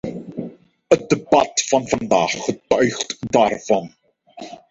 [0.87, 3.93] Het debat van vandaag getuigt daarvan.